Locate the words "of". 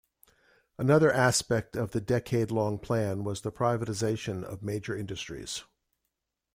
1.75-1.91, 4.43-4.63